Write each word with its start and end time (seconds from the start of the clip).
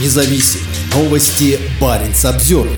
независим. 0.00 0.60
Новости 0.94 1.58
Баренц 1.80 2.24
обзор. 2.24 2.68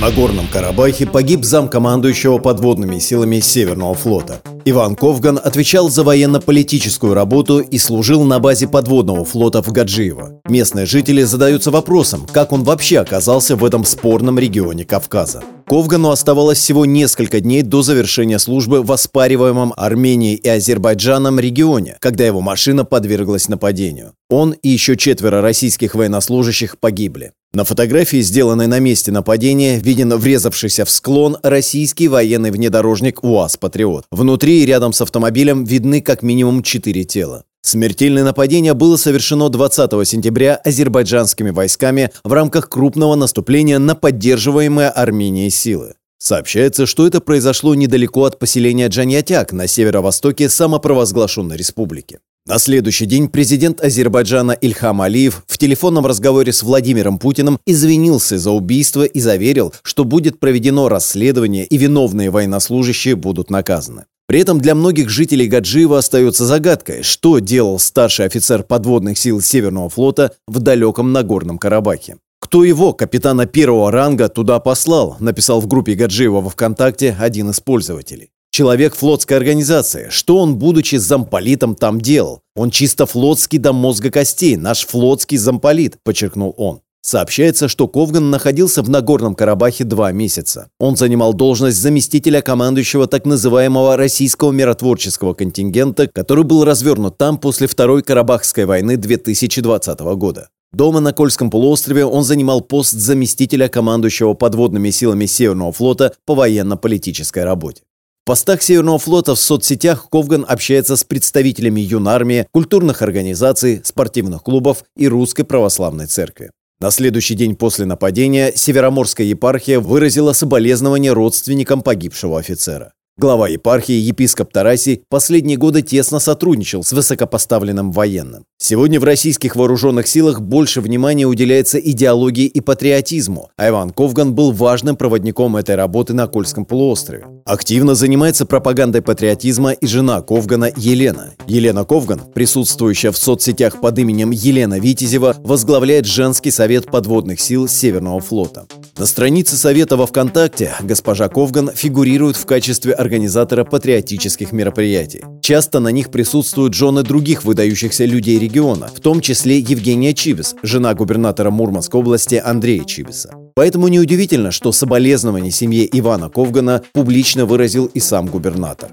На 0.00 0.10
Горном 0.10 0.46
Карабахе 0.46 1.06
погиб 1.06 1.44
зам 1.44 1.68
командующего 1.68 2.38
подводными 2.38 3.00
силами 3.00 3.40
Северного 3.40 3.94
флота. 3.94 4.40
Иван 4.64 4.94
Ковган 4.94 5.40
отвечал 5.42 5.88
за 5.88 6.04
военно-политическую 6.04 7.14
работу 7.14 7.58
и 7.58 7.78
служил 7.78 8.22
на 8.22 8.38
базе 8.38 8.68
подводного 8.68 9.24
флота 9.24 9.60
в 9.60 9.72
Гаджиево. 9.72 10.40
Местные 10.48 10.86
жители 10.86 11.24
задаются 11.24 11.72
вопросом, 11.72 12.26
как 12.32 12.52
он 12.52 12.62
вообще 12.62 12.98
оказался 12.98 13.56
в 13.56 13.64
этом 13.64 13.84
спорном 13.84 14.38
регионе 14.38 14.84
Кавказа. 14.84 15.42
Ковгану 15.68 16.08
оставалось 16.08 16.56
всего 16.56 16.86
несколько 16.86 17.40
дней 17.40 17.60
до 17.60 17.82
завершения 17.82 18.38
службы 18.38 18.82
в 18.82 18.90
оспариваемом 18.90 19.74
Арменией 19.76 20.36
и 20.36 20.48
Азербайджаном 20.48 21.38
регионе, 21.38 21.98
когда 22.00 22.24
его 22.24 22.40
машина 22.40 22.86
подверглась 22.86 23.48
нападению. 23.48 24.14
Он 24.30 24.52
и 24.52 24.68
еще 24.70 24.96
четверо 24.96 25.42
российских 25.42 25.94
военнослужащих 25.94 26.78
погибли. 26.78 27.32
На 27.52 27.64
фотографии, 27.64 28.22
сделанной 28.22 28.66
на 28.66 28.78
месте 28.78 29.12
нападения, 29.12 29.78
виден 29.78 30.14
врезавшийся 30.14 30.86
в 30.86 30.90
склон 30.90 31.36
российский 31.42 32.08
военный 32.08 32.50
внедорожник 32.50 33.22
УАЗ 33.22 33.58
«Патриот». 33.58 34.06
Внутри 34.10 34.62
и 34.62 34.66
рядом 34.66 34.94
с 34.94 35.02
автомобилем 35.02 35.64
видны 35.64 36.00
как 36.00 36.22
минимум 36.22 36.62
четыре 36.62 37.04
тела. 37.04 37.44
Смертельное 37.62 38.24
нападение 38.24 38.74
было 38.74 38.96
совершено 38.96 39.48
20 39.48 39.90
сентября 40.08 40.56
азербайджанскими 40.56 41.50
войсками 41.50 42.10
в 42.24 42.32
рамках 42.32 42.68
крупного 42.68 43.14
наступления 43.14 43.78
на 43.78 43.94
поддерживаемые 43.94 44.88
Арменией 44.88 45.50
силы. 45.50 45.94
Сообщается, 46.18 46.86
что 46.86 47.06
это 47.06 47.20
произошло 47.20 47.74
недалеко 47.74 48.24
от 48.24 48.38
поселения 48.38 48.88
Джаньятяк 48.88 49.52
на 49.52 49.66
северо-востоке 49.66 50.48
самопровозглашенной 50.48 51.56
республики. 51.56 52.18
На 52.46 52.58
следующий 52.58 53.04
день 53.04 53.28
президент 53.28 53.80
Азербайджана 53.82 54.52
Ильхам 54.52 55.02
Алиев 55.02 55.44
в 55.46 55.58
телефонном 55.58 56.06
разговоре 56.06 56.52
с 56.52 56.62
Владимиром 56.62 57.18
Путиным 57.18 57.58
извинился 57.66 58.38
за 58.38 58.50
убийство 58.50 59.04
и 59.04 59.20
заверил, 59.20 59.74
что 59.82 60.04
будет 60.04 60.40
проведено 60.40 60.88
расследование 60.88 61.66
и 61.66 61.76
виновные 61.76 62.30
военнослужащие 62.30 63.16
будут 63.16 63.50
наказаны. 63.50 64.06
При 64.28 64.40
этом 64.40 64.60
для 64.60 64.74
многих 64.74 65.08
жителей 65.08 65.48
Гаджиева 65.48 65.96
остается 65.96 66.44
загадкой, 66.44 67.02
что 67.02 67.38
делал 67.38 67.78
старший 67.78 68.26
офицер 68.26 68.62
подводных 68.62 69.16
сил 69.16 69.40
Северного 69.40 69.88
флота 69.88 70.32
в 70.46 70.58
далеком 70.58 71.12
Нагорном 71.12 71.56
Карабахе. 71.56 72.18
Кто 72.38 72.62
его, 72.62 72.92
капитана 72.92 73.46
первого 73.46 73.90
ранга, 73.90 74.28
туда 74.28 74.60
послал, 74.60 75.16
написал 75.18 75.62
в 75.62 75.66
группе 75.66 75.94
Гаджиева 75.94 76.42
во 76.42 76.50
ВКонтакте 76.50 77.16
один 77.18 77.48
из 77.48 77.60
пользователей. 77.60 78.28
Человек 78.50 78.94
флотской 78.96 79.38
организации. 79.38 80.08
Что 80.10 80.36
он, 80.36 80.56
будучи 80.56 80.96
замполитом, 80.96 81.74
там 81.74 81.98
делал? 81.98 82.42
Он 82.54 82.70
чисто 82.70 83.06
флотский 83.06 83.58
до 83.58 83.72
мозга 83.72 84.10
костей, 84.10 84.56
наш 84.56 84.86
флотский 84.86 85.38
замполит, 85.38 85.96
подчеркнул 86.02 86.54
он. 86.58 86.80
Сообщается, 87.00 87.68
что 87.68 87.88
Ковган 87.88 88.30
находился 88.30 88.82
в 88.82 88.90
Нагорном 88.90 89.34
Карабахе 89.34 89.84
два 89.84 90.12
месяца. 90.12 90.68
Он 90.78 90.96
занимал 90.96 91.32
должность 91.32 91.80
заместителя 91.80 92.42
командующего 92.42 93.06
так 93.06 93.24
называемого 93.24 93.96
российского 93.96 94.52
миротворческого 94.52 95.34
контингента, 95.34 96.08
который 96.08 96.44
был 96.44 96.64
развернут 96.64 97.16
там 97.16 97.38
после 97.38 97.66
Второй 97.66 98.02
Карабахской 98.02 98.66
войны 98.66 98.96
2020 98.96 100.00
года. 100.16 100.48
Дома 100.72 101.00
на 101.00 101.12
Кольском 101.12 101.50
полуострове 101.50 102.04
он 102.04 102.24
занимал 102.24 102.60
пост 102.60 102.92
заместителя 102.92 103.68
командующего 103.68 104.34
подводными 104.34 104.90
силами 104.90 105.24
Северного 105.26 105.72
флота 105.72 106.12
по 106.26 106.34
военно-политической 106.34 107.44
работе 107.44 107.82
постах 108.28 108.60
Северного 108.60 108.98
флота 108.98 109.34
в 109.34 109.40
соцсетях 109.40 110.10
Ковган 110.10 110.44
общается 110.46 110.96
с 110.96 111.04
представителями 111.04 111.80
юнармии, 111.80 112.46
культурных 112.50 113.00
организаций, 113.00 113.80
спортивных 113.82 114.42
клубов 114.42 114.84
и 114.98 115.08
Русской 115.08 115.44
Православной 115.44 116.04
Церкви. 116.04 116.50
На 116.80 116.92
следующий 116.92 117.34
день 117.34 117.56
после 117.56 117.86
нападения 117.86 118.52
Североморская 118.54 119.26
епархия 119.26 119.80
выразила 119.80 120.32
соболезнования 120.32 121.12
родственникам 121.12 121.82
погибшего 121.82 122.38
офицера. 122.38 122.92
Глава 123.16 123.48
епархии, 123.48 123.94
епископ 123.94 124.52
Тарасий, 124.52 125.02
последние 125.08 125.56
годы 125.56 125.82
тесно 125.82 126.20
сотрудничал 126.20 126.84
с 126.84 126.92
высокопоставленным 126.92 127.90
военным. 127.90 128.44
Сегодня 128.58 129.00
в 129.00 129.04
российских 129.04 129.56
вооруженных 129.56 130.06
силах 130.06 130.40
больше 130.40 130.80
внимания 130.80 131.24
уделяется 131.26 131.78
идеологии 131.78 132.46
и 132.46 132.60
патриотизму, 132.60 133.50
а 133.56 133.70
Иван 133.70 133.90
Ковган 133.90 134.36
был 134.36 134.52
важным 134.52 134.96
проводником 134.96 135.56
этой 135.56 135.74
работы 135.74 136.14
на 136.14 136.28
Кольском 136.28 136.64
полуострове. 136.64 137.26
Активно 137.48 137.94
занимается 137.94 138.44
пропагандой 138.44 139.00
патриотизма 139.00 139.72
и 139.72 139.86
жена 139.86 140.20
Ковгана 140.20 140.70
Елена. 140.76 141.32
Елена 141.46 141.84
Ковган, 141.86 142.20
присутствующая 142.34 143.10
в 143.10 143.16
соцсетях 143.16 143.80
под 143.80 143.98
именем 143.98 144.32
Елена 144.32 144.78
Витязева, 144.78 145.34
возглавляет 145.38 146.04
женский 146.04 146.50
совет 146.50 146.90
подводных 146.90 147.40
сил 147.40 147.66
Северного 147.66 148.20
флота. 148.20 148.66
На 148.98 149.06
странице 149.06 149.56
Совета 149.56 149.96
во 149.96 150.06
ВКонтакте 150.06 150.74
госпожа 150.82 151.28
Ковган 151.28 151.70
фигурирует 151.74 152.36
в 152.36 152.44
качестве 152.44 152.92
организатора 152.92 153.64
патриотических 153.64 154.52
мероприятий. 154.52 155.24
Часто 155.40 155.80
на 155.80 155.88
них 155.88 156.10
присутствуют 156.10 156.74
жены 156.74 157.02
других 157.02 157.44
выдающихся 157.44 158.04
людей 158.04 158.38
региона, 158.38 158.90
в 158.94 159.00
том 159.00 159.22
числе 159.22 159.58
Евгения 159.58 160.12
Чибис, 160.12 160.54
жена 160.62 160.92
губернатора 160.92 161.50
Мурманской 161.50 161.98
области 161.98 162.34
Андрея 162.34 162.84
Чибиса. 162.84 163.30
Поэтому 163.58 163.88
неудивительно, 163.88 164.52
что 164.52 164.70
соболезнования 164.70 165.50
семье 165.50 165.84
Ивана 165.98 166.28
Ковгана 166.28 166.84
публично 166.92 167.44
выразил 167.44 167.86
и 167.86 167.98
сам 167.98 168.28
губернатор. 168.28 168.90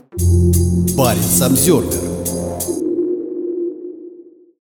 Парень 0.97 1.21
Самсервер 1.21 2.14